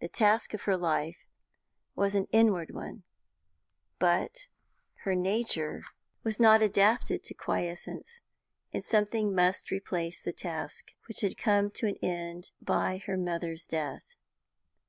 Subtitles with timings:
[0.00, 1.26] The task of her life
[1.96, 3.02] was an inward one,
[3.98, 4.46] but
[5.02, 5.82] her nature
[6.22, 8.20] was not adapted to quiescence,
[8.72, 13.66] and something must replace the task which had come to an end by her mother's
[13.66, 14.14] death.